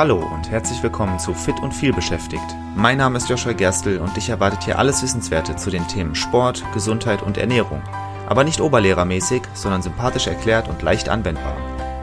[0.00, 2.56] Hallo und herzlich willkommen zu Fit und viel beschäftigt.
[2.74, 6.64] Mein Name ist Joshua Gerstl und dich erwartet hier alles Wissenswerte zu den Themen Sport,
[6.72, 7.82] Gesundheit und Ernährung.
[8.26, 11.54] Aber nicht oberlehrermäßig, sondern sympathisch erklärt und leicht anwendbar.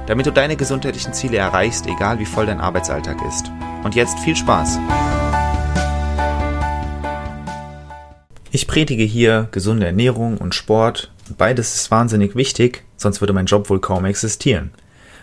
[0.06, 3.52] Damit du deine gesundheitlichen Ziele erreichst, egal wie voll dein Arbeitsalltag ist.
[3.84, 4.78] Und jetzt viel Spaß!
[8.52, 13.72] Ich predige hier gesunde Ernährung und Sport beides ist wahnsinnig wichtig, sonst würde mein Job
[13.72, 14.70] wohl kaum existieren.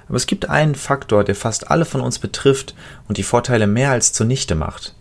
[0.09, 2.75] Aber es gibt einen Faktor, der fast alle von uns betrifft
[3.08, 4.95] und die Vorteile mehr als zunichte macht.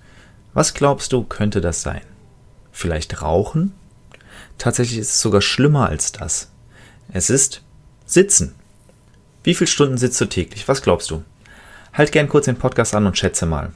[0.53, 2.01] Was glaubst du, könnte das sein?
[2.71, 3.73] Vielleicht Rauchen?
[4.57, 6.51] Tatsächlich ist es sogar schlimmer als das.
[7.11, 7.63] Es ist
[8.05, 8.55] Sitzen.
[9.43, 10.67] Wie viele Stunden sitzt du täglich?
[10.67, 11.23] Was glaubst du?
[11.93, 13.71] Halt gern kurz den Podcast an und schätze mal.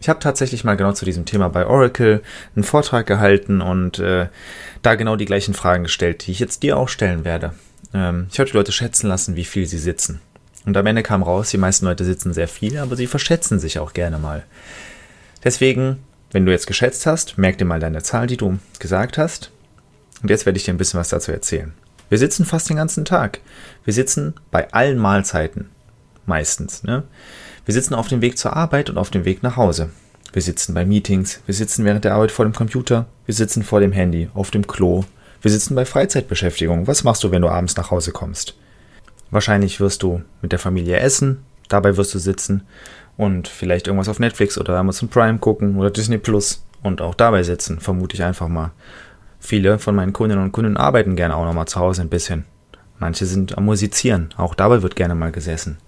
[0.00, 2.22] Ich habe tatsächlich mal genau zu diesem Thema bei Oracle
[2.56, 4.28] einen Vortrag gehalten und äh,
[4.82, 7.54] da genau die gleichen Fragen gestellt, die ich jetzt dir auch stellen werde.
[7.92, 10.20] Ähm, ich habe die Leute schätzen lassen, wie viel sie sitzen.
[10.66, 13.78] Und am Ende kam raus, die meisten Leute sitzen sehr viel, aber sie verschätzen sich
[13.78, 14.44] auch gerne mal.
[15.42, 15.98] Deswegen,
[16.32, 19.50] wenn du jetzt geschätzt hast, merk dir mal deine Zahl, die du gesagt hast.
[20.22, 21.72] Und jetzt werde ich dir ein bisschen was dazu erzählen.
[22.10, 23.40] Wir sitzen fast den ganzen Tag.
[23.84, 25.70] Wir sitzen bei allen Mahlzeiten.
[26.26, 26.82] Meistens.
[26.82, 27.04] Ne?
[27.64, 29.90] Wir sitzen auf dem Weg zur Arbeit und auf dem Weg nach Hause.
[30.32, 33.80] Wir sitzen bei Meetings, wir sitzen während der Arbeit vor dem Computer, wir sitzen vor
[33.80, 35.04] dem Handy, auf dem Klo,
[35.42, 36.86] wir sitzen bei Freizeitbeschäftigung.
[36.86, 38.54] Was machst du, wenn du abends nach Hause kommst?
[39.30, 42.62] Wahrscheinlich wirst du mit der Familie essen, dabei wirst du sitzen
[43.16, 47.42] und vielleicht irgendwas auf Netflix oder Amazon Prime gucken oder Disney Plus und auch dabei
[47.42, 48.72] sitzen, vermute ich einfach mal.
[49.38, 52.44] Viele von meinen Kundinnen und Kunden arbeiten gerne auch nochmal zu Hause ein bisschen.
[52.98, 55.78] Manche sind am Musizieren, auch dabei wird gerne mal gesessen.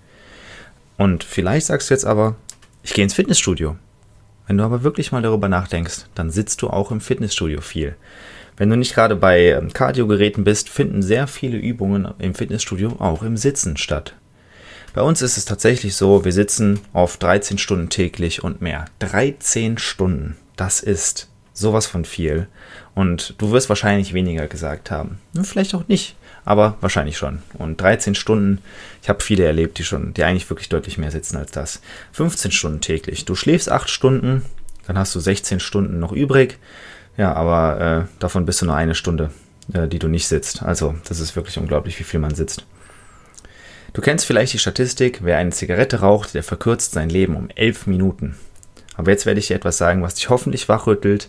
[0.97, 2.37] Und vielleicht sagst du jetzt aber,
[2.83, 3.77] ich gehe ins Fitnessstudio.
[4.47, 7.97] Wenn du aber wirklich mal darüber nachdenkst, dann sitzt du auch im Fitnessstudio viel.
[8.57, 13.23] Wenn du nicht gerade bei ähm, Kardiogeräten bist, finden sehr viele Übungen im Fitnessstudio auch
[13.23, 14.15] im Sitzen statt.
[14.95, 18.85] Bei uns ist es tatsächlich so, wir sitzen auf 13 Stunden täglich und mehr.
[18.99, 22.47] 13 Stunden, das ist sowas von viel.
[22.95, 25.19] Und du wirst wahrscheinlich weniger gesagt haben.
[25.43, 27.43] Vielleicht auch nicht, aber wahrscheinlich schon.
[27.55, 28.59] Und 13 Stunden,
[29.03, 31.81] ich habe viele erlebt, die schon, die eigentlich wirklich deutlich mehr sitzen als das.
[32.13, 33.25] 15 Stunden täglich.
[33.25, 34.43] Du schläfst 8 Stunden,
[34.87, 36.59] dann hast du 16 Stunden noch übrig.
[37.17, 39.31] Ja, aber äh, davon bist du nur eine Stunde,
[39.73, 40.63] äh, die du nicht sitzt.
[40.63, 42.65] Also, das ist wirklich unglaublich, wie viel man sitzt.
[43.93, 47.87] Du kennst vielleicht die Statistik, wer eine Zigarette raucht, der verkürzt sein Leben um elf
[47.87, 48.37] Minuten.
[48.97, 51.29] Aber jetzt werde ich dir etwas sagen, was dich hoffentlich wachrüttelt.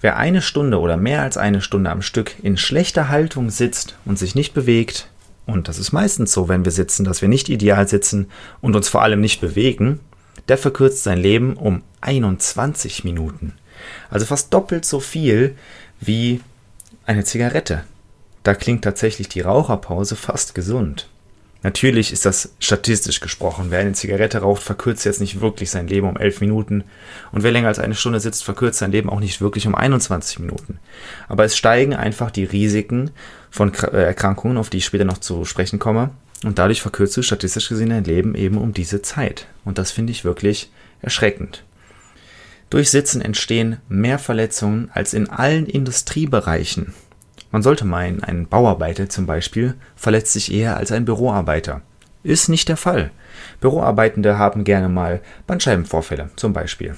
[0.00, 4.18] Wer eine Stunde oder mehr als eine Stunde am Stück in schlechter Haltung sitzt und
[4.18, 5.08] sich nicht bewegt,
[5.44, 8.30] und das ist meistens so, wenn wir sitzen, dass wir nicht ideal sitzen
[8.60, 10.00] und uns vor allem nicht bewegen,
[10.48, 13.54] der verkürzt sein Leben um 21 Minuten.
[14.10, 15.56] Also fast doppelt so viel
[16.00, 16.40] wie
[17.06, 17.84] eine Zigarette.
[18.42, 21.08] Da klingt tatsächlich die Raucherpause fast gesund.
[21.62, 23.66] Natürlich ist das statistisch gesprochen.
[23.68, 26.84] Wer eine Zigarette raucht, verkürzt jetzt nicht wirklich sein Leben um 11 Minuten.
[27.32, 30.38] Und wer länger als eine Stunde sitzt, verkürzt sein Leben auch nicht wirklich um 21
[30.38, 30.78] Minuten.
[31.28, 33.10] Aber es steigen einfach die Risiken
[33.50, 36.10] von äh, Erkrankungen, auf die ich später noch zu sprechen komme.
[36.44, 39.46] Und dadurch verkürzt du statistisch gesehen dein Leben eben um diese Zeit.
[39.66, 40.70] Und das finde ich wirklich
[41.02, 41.62] erschreckend.
[42.70, 46.94] Durch Sitzen entstehen mehr Verletzungen als in allen Industriebereichen.
[47.50, 51.82] Man sollte meinen, ein Bauarbeiter zum Beispiel verletzt sich eher als ein Büroarbeiter.
[52.22, 53.10] Ist nicht der Fall.
[53.60, 56.94] Büroarbeitende haben gerne mal Bandscheibenvorfälle zum Beispiel.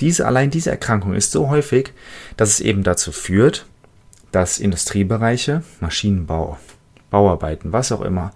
[0.00, 1.92] Diese, allein diese Erkrankung ist so häufig,
[2.36, 3.66] dass es eben dazu führt,
[4.32, 6.58] dass Industriebereiche, Maschinenbau,
[7.10, 8.32] Bauarbeiten, was auch immer,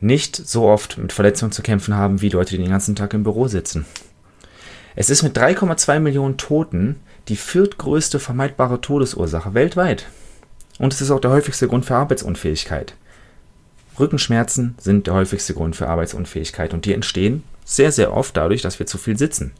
[0.00, 3.22] nicht so oft mit Verletzungen zu kämpfen haben wie Leute, die den ganzen Tag im
[3.22, 3.86] Büro sitzen.
[4.96, 6.96] Es ist mit 3,2 Millionen Toten
[7.28, 10.06] die viertgrößte vermeidbare Todesursache weltweit.
[10.78, 12.94] Und es ist auch der häufigste Grund für Arbeitsunfähigkeit.
[13.98, 18.78] Rückenschmerzen sind der häufigste Grund für Arbeitsunfähigkeit und die entstehen sehr, sehr oft dadurch, dass
[18.78, 19.52] wir zu viel sitzen.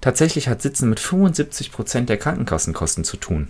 [0.00, 3.48] Tatsächlich hat Sitzen mit 75 Prozent der Krankenkassenkosten zu tun.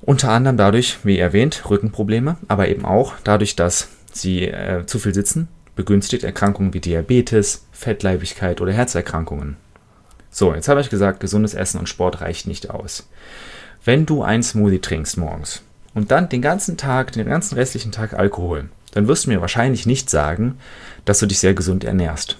[0.00, 5.12] Unter anderem dadurch, wie erwähnt, Rückenprobleme, aber eben auch dadurch, dass sie äh, zu viel
[5.12, 9.56] sitzen, begünstigt Erkrankungen wie Diabetes, Fettleibigkeit oder Herzerkrankungen.
[10.28, 13.08] So, jetzt habe ich gesagt, gesundes Essen und Sport reicht nicht aus.
[13.84, 15.62] Wenn du ein Smoothie trinkst morgens
[15.94, 19.86] und dann den ganzen Tag, den ganzen restlichen Tag Alkohol, dann wirst du mir wahrscheinlich
[19.86, 20.58] nicht sagen,
[21.04, 22.38] dass du dich sehr gesund ernährst.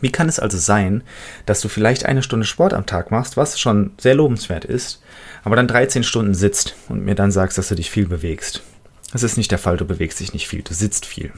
[0.00, 1.04] Wie kann es also sein,
[1.46, 5.00] dass du vielleicht eine Stunde Sport am Tag machst, was schon sehr lobenswert ist,
[5.44, 8.64] aber dann 13 Stunden sitzt und mir dann sagst, dass du dich viel bewegst?
[9.12, 11.32] Das ist nicht der Fall, du bewegst dich nicht viel, du sitzt viel.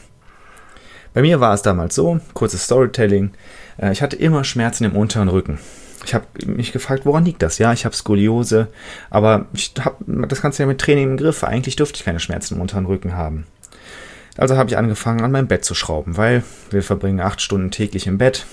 [1.14, 3.32] Bei mir war es damals so, kurzes Storytelling,
[3.78, 5.58] äh, ich hatte immer Schmerzen im unteren Rücken.
[6.04, 7.58] Ich habe mich gefragt, woran liegt das?
[7.58, 8.68] Ja, ich habe Skoliose,
[9.10, 11.44] aber ich habe das Ganze ja mit Training im Griff.
[11.44, 13.46] Eigentlich dürfte ich keine Schmerzen im unteren Rücken haben.
[14.36, 18.06] Also habe ich angefangen, an meinem Bett zu schrauben, weil wir verbringen acht Stunden täglich
[18.06, 18.46] im Bett.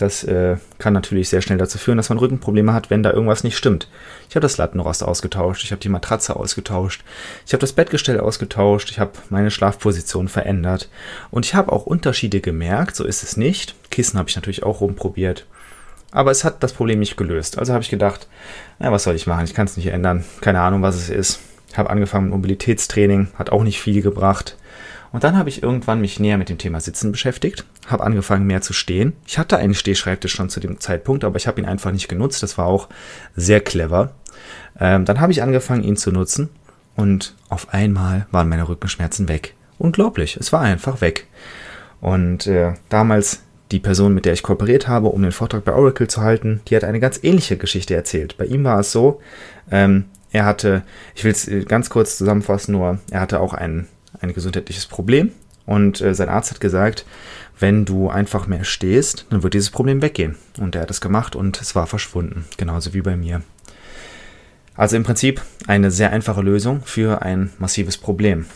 [0.00, 3.44] Das äh, kann natürlich sehr schnell dazu führen, dass man Rückenprobleme hat, wenn da irgendwas
[3.44, 3.86] nicht stimmt.
[4.30, 7.04] Ich habe das Lattenrost ausgetauscht, ich habe die Matratze ausgetauscht,
[7.44, 10.88] ich habe das Bettgestell ausgetauscht, ich habe meine Schlafposition verändert
[11.30, 13.74] und ich habe auch Unterschiede gemerkt, so ist es nicht.
[13.90, 15.46] Kissen habe ich natürlich auch rumprobiert.
[16.12, 17.58] Aber es hat das Problem nicht gelöst.
[17.58, 18.26] Also habe ich gedacht,
[18.78, 19.44] na, was soll ich machen?
[19.44, 20.24] Ich kann es nicht ändern.
[20.40, 21.40] Keine Ahnung, was es ist.
[21.76, 24.56] Habe angefangen mit Mobilitätstraining, hat auch nicht viel gebracht.
[25.12, 28.62] Und dann habe ich irgendwann mich näher mit dem Thema Sitzen beschäftigt, habe angefangen mehr
[28.62, 29.14] zu stehen.
[29.26, 32.42] Ich hatte einen Stehschreibtisch schon zu dem Zeitpunkt, aber ich habe ihn einfach nicht genutzt.
[32.42, 32.88] Das war auch
[33.34, 34.12] sehr clever.
[34.78, 36.48] Ähm, dann habe ich angefangen, ihn zu nutzen
[36.96, 39.54] und auf einmal waren meine Rückenschmerzen weg.
[39.78, 41.26] Unglaublich, es war einfach weg.
[42.00, 43.42] Und äh, damals
[43.72, 46.76] die Person, mit der ich kooperiert habe, um den Vortrag bei Oracle zu halten, die
[46.76, 48.36] hat eine ganz ähnliche Geschichte erzählt.
[48.36, 49.20] Bei ihm war es so,
[49.70, 50.82] ähm, er hatte,
[51.14, 53.86] ich will es äh, ganz kurz zusammenfassen, nur er hatte auch ein,
[54.20, 55.32] ein gesundheitliches Problem
[55.66, 57.04] und äh, sein Arzt hat gesagt,
[57.58, 60.36] wenn du einfach mehr stehst, dann wird dieses Problem weggehen.
[60.58, 63.42] Und er hat es gemacht und es war verschwunden, genauso wie bei mir.
[64.74, 68.46] Also im Prinzip eine sehr einfache Lösung für ein massives Problem.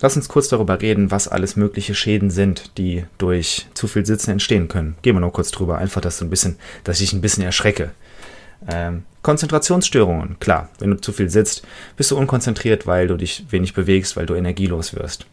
[0.00, 4.32] Lass uns kurz darüber reden, was alles mögliche Schäden sind, die durch zu viel Sitzen
[4.32, 4.96] entstehen können.
[5.02, 7.90] Gehen wir nur kurz drüber, einfach, dass, du ein bisschen, dass ich ein bisschen erschrecke.
[8.66, 11.66] Ähm, Konzentrationsstörungen, klar, wenn du zu viel sitzt,
[11.96, 15.26] bist du unkonzentriert, weil du dich wenig bewegst, weil du energielos wirst.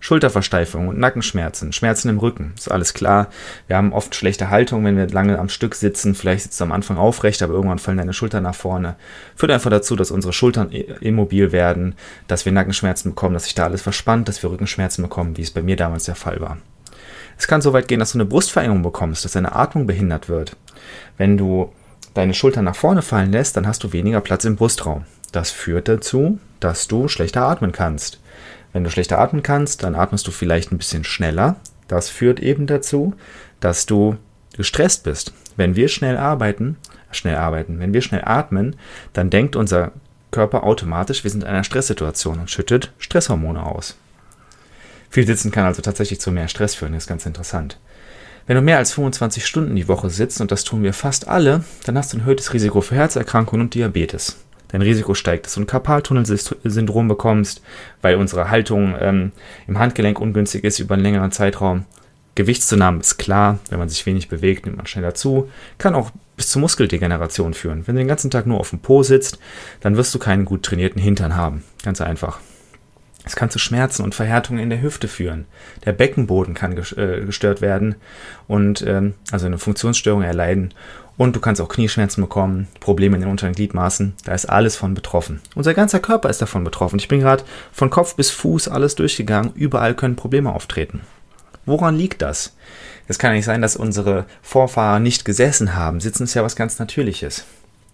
[0.00, 3.28] Schulterversteifung und Nackenschmerzen, Schmerzen im Rücken, ist alles klar.
[3.66, 6.14] Wir haben oft schlechte Haltung, wenn wir lange am Stück sitzen.
[6.14, 8.94] Vielleicht sitzt du am Anfang aufrecht, aber irgendwann fallen deine Schultern nach vorne.
[9.34, 11.96] Führt einfach dazu, dass unsere Schultern immobil werden,
[12.28, 15.50] dass wir Nackenschmerzen bekommen, dass sich da alles verspannt, dass wir Rückenschmerzen bekommen, wie es
[15.50, 16.58] bei mir damals der Fall war.
[17.36, 20.56] Es kann so weit gehen, dass du eine Brustverengung bekommst, dass deine Atmung behindert wird.
[21.16, 21.72] Wenn du
[22.18, 25.04] deine Schultern nach vorne fallen lässt, dann hast du weniger Platz im Brustraum.
[25.30, 28.20] Das führt dazu, dass du schlechter atmen kannst.
[28.72, 31.56] Wenn du schlechter atmen kannst, dann atmest du vielleicht ein bisschen schneller.
[31.86, 33.14] Das führt eben dazu,
[33.60, 34.16] dass du
[34.56, 35.32] gestresst bist.
[35.56, 36.76] Wenn wir schnell arbeiten,
[37.12, 38.76] schnell arbeiten, wenn wir schnell atmen,
[39.12, 39.92] dann denkt unser
[40.30, 43.96] Körper automatisch, wir sind in einer Stresssituation und schüttet Stresshormone aus.
[45.08, 47.78] Viel Sitzen kann also tatsächlich zu mehr Stress führen, das ist ganz interessant.
[48.48, 51.62] Wenn du mehr als 25 Stunden die Woche sitzt, und das tun wir fast alle,
[51.84, 55.60] dann hast du ein erhöhtes Risiko für Herzerkrankungen und Diabetes dein Risiko steigt, dass du
[55.60, 57.62] ein Karpaltunnelsyndrom bekommst,
[58.02, 59.32] weil unsere Haltung ähm,
[59.66, 61.84] im Handgelenk ungünstig ist über einen längeren Zeitraum.
[62.34, 66.50] Gewichtszunahme ist klar, wenn man sich wenig bewegt, nimmt man schneller zu, kann auch bis
[66.50, 67.86] zur Muskeldegeneration führen.
[67.86, 69.38] Wenn du den ganzen Tag nur auf dem Po sitzt,
[69.80, 71.64] dann wirst du keinen gut trainierten Hintern haben.
[71.82, 72.38] Ganz einfach.
[73.28, 75.44] Es kann zu Schmerzen und Verhärtungen in der Hüfte führen.
[75.84, 77.96] Der Beckenboden kann äh, gestört werden
[78.46, 80.72] und ähm, also eine Funktionsstörung erleiden
[81.18, 84.14] und du kannst auch Knieschmerzen bekommen, Probleme in den unteren Gliedmaßen.
[84.24, 85.42] Da ist alles von betroffen.
[85.54, 86.98] Unser ganzer Körper ist davon betroffen.
[86.98, 89.52] Ich bin gerade von Kopf bis Fuß alles durchgegangen.
[89.54, 91.02] Überall können Probleme auftreten.
[91.66, 92.56] Woran liegt das?
[93.08, 96.00] Es kann nicht sein, dass unsere Vorfahren nicht gesessen haben.
[96.00, 97.44] Sitzen ist ja was ganz Natürliches.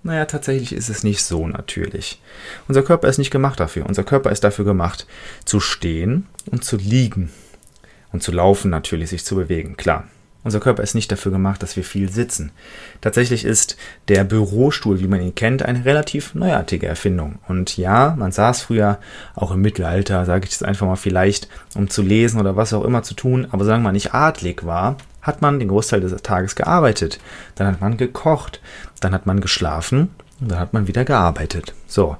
[0.04, 2.20] Naja, tatsächlich ist es nicht so natürlich.
[2.68, 3.86] Unser Körper ist nicht gemacht dafür.
[3.86, 5.06] Unser Körper ist dafür gemacht,
[5.46, 7.32] zu stehen und zu liegen.
[8.12, 10.06] Und zu laufen natürlich, sich zu bewegen, klar.
[10.44, 12.52] Unser Körper ist nicht dafür gemacht, dass wir viel sitzen.
[13.00, 13.76] Tatsächlich ist
[14.08, 17.38] der Bürostuhl, wie man ihn kennt, eine relativ neuartige Erfindung.
[17.48, 18.98] Und ja, man saß früher
[19.34, 22.84] auch im Mittelalter, sage ich jetzt einfach mal vielleicht, um zu lesen oder was auch
[22.84, 26.54] immer zu tun, aber wir mal nicht adlig war, hat man den Großteil des Tages
[26.54, 27.18] gearbeitet.
[27.54, 28.60] Dann hat man gekocht,
[29.00, 31.72] dann hat man geschlafen und dann hat man wieder gearbeitet.
[31.86, 32.18] So,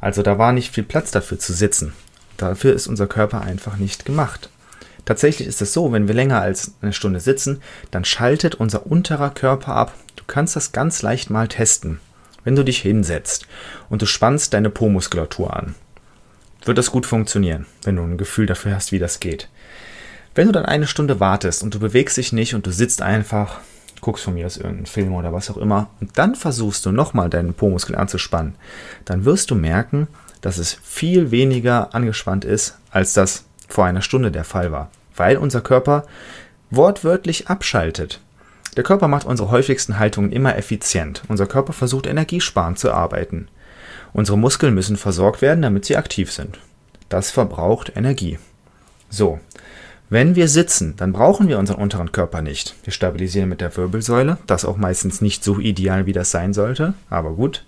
[0.00, 1.92] also da war nicht viel Platz dafür zu sitzen.
[2.38, 4.48] Dafür ist unser Körper einfach nicht gemacht.
[5.06, 9.30] Tatsächlich ist es so, wenn wir länger als eine Stunde sitzen, dann schaltet unser unterer
[9.30, 9.94] Körper ab.
[10.16, 12.00] Du kannst das ganz leicht mal testen.
[12.44, 13.46] Wenn du dich hinsetzt
[13.88, 15.74] und du spannst deine Po-Muskulatur an,
[16.64, 19.48] wird das gut funktionieren, wenn du ein Gefühl dafür hast, wie das geht.
[20.34, 23.60] Wenn du dann eine Stunde wartest und du bewegst dich nicht und du sitzt einfach,
[24.00, 27.30] guckst von mir aus irgendeinen Film oder was auch immer, und dann versuchst du nochmal
[27.30, 28.56] deinen Po-Muskel anzuspannen,
[29.04, 30.08] dann wirst du merken,
[30.40, 35.36] dass es viel weniger angespannt ist, als das vor einer Stunde der Fall war, weil
[35.36, 36.04] unser Körper
[36.70, 38.20] wortwörtlich abschaltet.
[38.76, 41.22] Der Körper macht unsere häufigsten Haltungen immer effizient.
[41.28, 43.48] Unser Körper versucht energiesparend zu arbeiten.
[44.12, 46.58] Unsere Muskeln müssen versorgt werden, damit sie aktiv sind.
[47.08, 48.38] Das verbraucht Energie.
[49.08, 49.40] So,
[50.08, 52.76] wenn wir sitzen, dann brauchen wir unseren unteren Körper nicht.
[52.84, 56.94] Wir stabilisieren mit der Wirbelsäule, das auch meistens nicht so ideal, wie das sein sollte,
[57.10, 57.64] aber gut.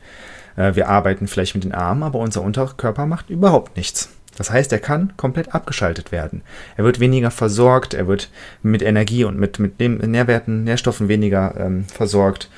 [0.57, 4.11] Äh, wir arbeiten vielleicht mit den Armen, aber unser Unterkörper macht überhaupt nichts.
[4.39, 6.43] Das heißt, er kann komplett abgeschaltet werden.
[6.77, 8.31] Er wird weniger versorgt, er wird
[8.63, 12.49] mit Energie und mit, mit Nährwerten, Nährstoffen weniger ähm, versorgt.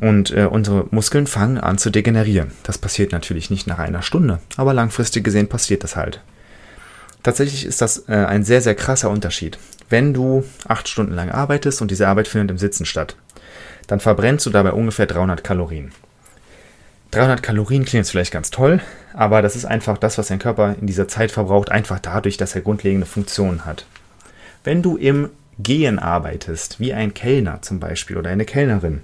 [0.00, 2.52] Und äh, unsere Muskeln fangen an zu degenerieren.
[2.62, 6.22] Das passiert natürlich nicht nach einer Stunde, aber langfristig gesehen passiert das halt.
[7.22, 9.58] Tatsächlich ist das äh, ein sehr, sehr krasser Unterschied.
[9.90, 13.16] Wenn du acht Stunden lang arbeitest und diese Arbeit findet im Sitzen statt,
[13.86, 15.92] dann verbrennst du dabei ungefähr 300 Kalorien.
[17.12, 18.80] 300 Kalorien klingt jetzt vielleicht ganz toll,
[19.12, 22.54] aber das ist einfach das, was dein Körper in dieser Zeit verbraucht, einfach dadurch, dass
[22.54, 23.84] er grundlegende Funktionen hat.
[24.64, 25.28] Wenn du im
[25.58, 29.02] Gehen arbeitest, wie ein Kellner zum Beispiel oder eine Kellnerin,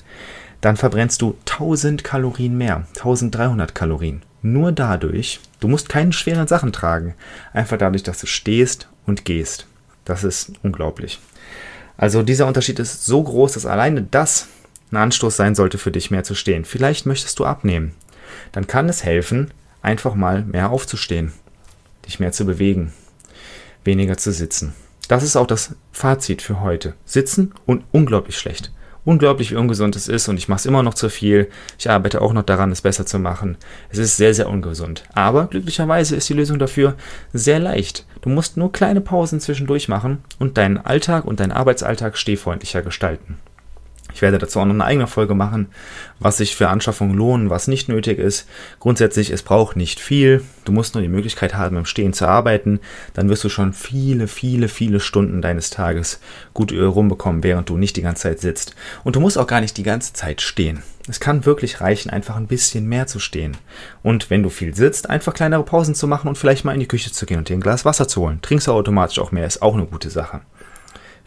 [0.62, 4.23] dann verbrennst du 1000 Kalorien mehr, 1300 Kalorien.
[4.41, 7.15] Nur dadurch, du musst keine schweren Sachen tragen,
[7.53, 9.67] einfach dadurch, dass du stehst und gehst.
[10.07, 11.21] Das ist unglaublich.
[11.99, 14.49] Also dieser Unterschied ist so groß, dass alleine das
[14.90, 16.64] ein Anstoß sein sollte für dich, mehr zu stehen.
[16.64, 17.95] Vielleicht möchtest du abnehmen.
[18.52, 19.52] Dann kann es helfen,
[19.83, 21.33] einfach mal mehr aufzustehen,
[22.07, 22.92] dich mehr zu bewegen,
[23.85, 24.75] weniger zu sitzen.
[25.09, 26.95] Das ist auch das Fazit für heute.
[27.04, 28.73] Sitzen und unglaublich schlecht.
[29.04, 31.49] Unglaublich, wie ungesund es ist und ich mache es immer noch zu viel.
[31.78, 33.57] Ich arbeite auch noch daran, es besser zu machen.
[33.88, 35.04] Es ist sehr, sehr ungesund.
[35.14, 36.95] Aber glücklicherweise ist die Lösung dafür
[37.33, 38.04] sehr leicht.
[38.21, 43.38] Du musst nur kleine Pausen zwischendurch machen und deinen Alltag und deinen Arbeitsalltag stehfreundlicher gestalten.
[44.15, 45.69] Ich werde dazu auch noch eine eigene Folge machen,
[46.19, 48.49] was sich für Anschaffungen lohnen, was nicht nötig ist.
[48.81, 50.43] Grundsätzlich, es braucht nicht viel.
[50.65, 52.81] Du musst nur die Möglichkeit haben, im Stehen zu arbeiten.
[53.15, 56.21] Dann wirst du schon viele, viele, viele Stunden deines Tages
[56.55, 58.75] gut rumbekommen, während du nicht die ganze Zeit sitzt.
[59.05, 60.83] Und du musst auch gar nicht die ganze Zeit stehen.
[61.09, 63.57] Es kann wirklich reichen, einfach ein bisschen mehr zu stehen.
[64.03, 66.88] Und wenn du viel sitzt, einfach kleinere Pausen zu machen und vielleicht mal in die
[66.88, 68.41] Küche zu gehen und dir ein Glas Wasser zu holen.
[68.43, 70.41] Trinkst du automatisch auch mehr, ist auch eine gute Sache.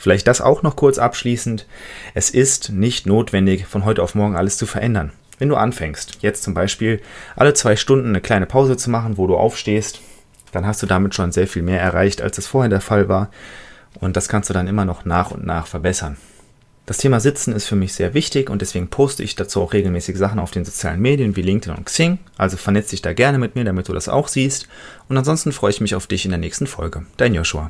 [0.02, 1.68] Vielleicht das auch noch kurz abschließend.
[2.16, 5.12] Es ist nicht notwendig, von heute auf morgen alles zu verändern.
[5.38, 7.04] Wenn du anfängst, jetzt zum Beispiel
[7.36, 10.02] alle zwei Stunden eine kleine Pause zu machen, wo du aufstehst,
[10.54, 13.30] dann hast du damit schon sehr viel mehr erreicht, als es vorher der Fall war.
[14.00, 16.18] Und das kannst du dann immer noch nach und nach verbessern.
[16.88, 20.18] Das Thema Sitzen ist für mich sehr wichtig und deswegen poste ich dazu auch regelmäßig
[20.18, 22.18] Sachen auf den sozialen Medien wie LinkedIn und Xing.
[22.40, 24.68] Also vernetz dich da gerne mit mir, damit du das auch siehst.
[25.10, 27.06] Und ansonsten freue ich mich auf dich in der nächsten Folge.
[27.18, 27.70] Dein Joshua.